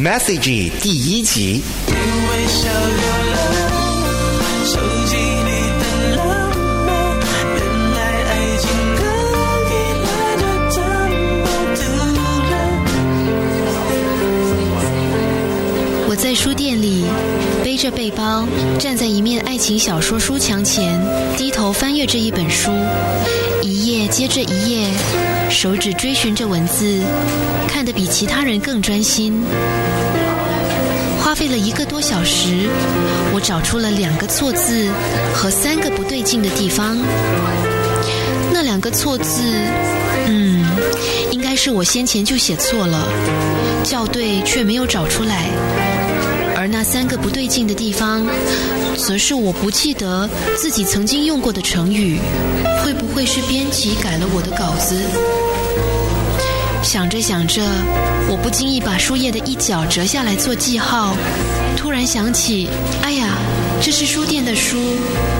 [0.00, 1.60] Message 第一集。
[16.48, 17.04] 书店里
[17.62, 18.48] 背着背包，
[18.78, 20.98] 站在一面爱情小说书墙前，
[21.36, 22.70] 低头翻阅这一本书，
[23.60, 24.88] 一页接着一页，
[25.50, 27.02] 手指追寻着文字，
[27.68, 29.42] 看得比其他人更专心。
[31.20, 32.70] 花费了一个多小时，
[33.34, 34.88] 我找出了两个错字
[35.34, 36.96] 和三个不对劲的地方。
[38.50, 39.42] 那两个错字，
[40.26, 40.64] 嗯，
[41.30, 43.06] 应该是我先前就写错了，
[43.84, 45.50] 校对却没有找出来。
[46.70, 48.26] 那三个不对劲的地方，
[48.96, 52.18] 则是我不记得自己曾经用过的成语。
[52.84, 54.94] 会不会是编辑改了我的稿子？
[56.82, 57.62] 想着想着，
[58.28, 61.16] 我不经意把书页的一角折下来做记号。
[61.76, 62.68] 突然想起，
[63.02, 63.36] 哎呀，
[63.80, 64.78] 这是书店的书，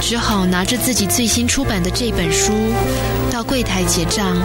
[0.00, 2.52] 只好拿着自己最新出版的这本书
[3.30, 4.36] 到柜台结账。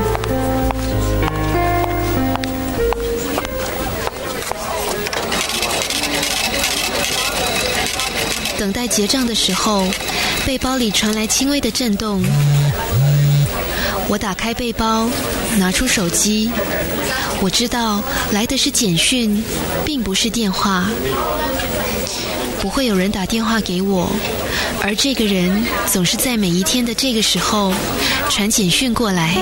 [8.64, 9.86] 等待结账的时候，
[10.45, 12.23] 背包里传来轻微的震动。
[14.08, 15.09] 我打开背包，
[15.58, 16.50] 拿出手机。
[17.41, 19.44] 我知道来的是简讯，
[19.84, 20.86] 并不是电话。
[22.61, 24.09] 不会有人打电话给我，
[24.81, 27.73] 而这个人总是在每一天的这个时候
[28.30, 29.36] 传简讯过来。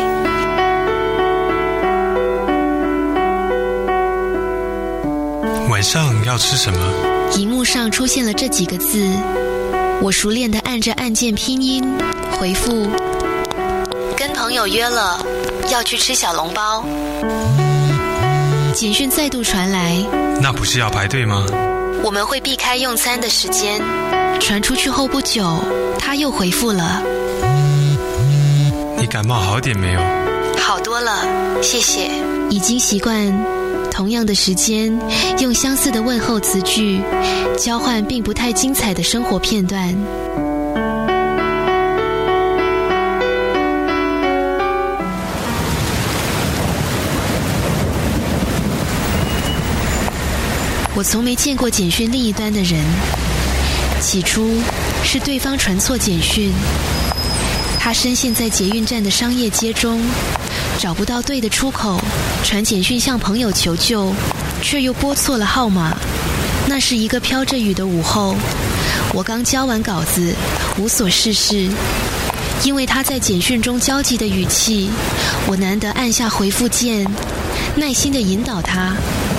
[5.69, 7.10] 晚上要吃什么？
[7.35, 9.07] 荧幕上出现了这几个字，
[10.01, 11.83] 我熟练的按着按键拼音
[12.31, 12.89] 回复。
[14.17, 15.25] 跟朋友约了，
[15.71, 16.83] 要去吃小笼包。
[18.73, 19.95] 简讯再度传来，
[20.41, 21.45] 那不是要排队吗？
[22.03, 23.81] 我们会避开用餐的时间。
[24.39, 25.59] 传出去后不久，
[25.99, 27.01] 他又回复了。
[28.97, 30.01] 你感冒好点没有？
[30.57, 31.25] 好多了，
[31.61, 32.09] 谢谢。
[32.49, 33.31] 已经习惯
[33.91, 34.97] 同样的时间，
[35.39, 36.99] 用相似的问候词句，
[37.59, 39.95] 交换并不太精彩的生活片段。
[50.95, 52.79] 我从没见过简讯另一端的人。
[53.99, 54.49] 起初
[55.03, 56.51] 是对方传错简讯，
[57.79, 60.01] 他深陷在捷运站的商业街中，
[60.81, 62.01] 找不到对的出口，
[62.43, 64.11] 传简讯向朋友求救，
[64.63, 65.95] 却又拨错了号码。
[66.65, 68.35] 那是一个飘着雨的午后，
[69.13, 70.33] 我刚交完稿子，
[70.79, 71.69] 无所事事。
[72.63, 74.89] 因为他在简讯中焦急的语气，
[75.45, 77.07] 我难得按下回复键，
[77.75, 78.95] 耐心的引导他。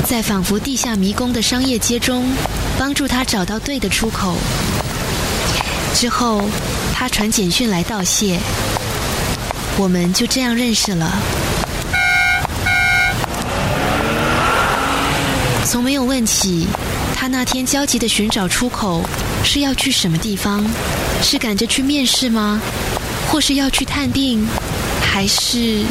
[0.09, 2.25] 在仿佛地下迷宫的商业街中，
[2.79, 4.37] 帮助他找到对的出口。
[5.93, 6.45] 之后，
[6.95, 8.39] 他传简讯来道谢，
[9.79, 11.13] 我们就这样认识了。
[15.65, 16.67] 从没有问起
[17.17, 19.03] 他那天焦急的寻找出口
[19.43, 20.65] 是要去什么地方，
[21.23, 22.61] 是赶着去面试吗？
[23.29, 24.47] 或是要去探病，
[25.01, 25.83] 还是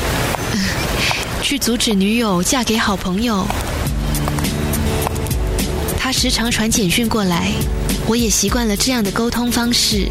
[1.41, 3.45] 去阻止女友嫁给好朋友？
[5.99, 7.51] 他时常传简讯过来，
[8.05, 10.07] 我也习惯了这样的沟通方式。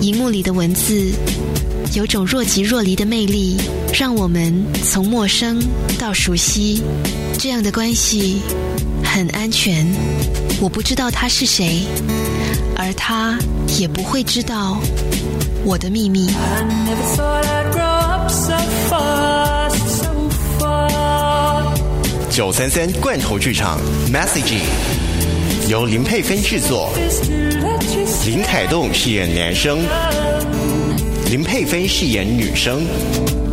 [0.00, 1.12] 荧幕里的文字
[1.94, 3.56] 有种若即若离的魅力，
[3.92, 5.58] 让我们从陌生
[5.98, 6.82] 到熟悉。
[7.38, 8.40] 这样的关系
[9.02, 9.86] 很安全。
[10.60, 11.82] 我不知道他是谁，
[12.76, 13.38] 而他
[13.78, 14.78] 也不会知道
[15.64, 16.28] 我的秘密。
[22.30, 23.80] 九三三罐头剧场
[24.12, 24.60] Message
[25.68, 26.92] 由林佩芬制作，
[28.26, 29.80] 林凯栋饰演男生，
[31.30, 33.47] 林佩妃饰演女生。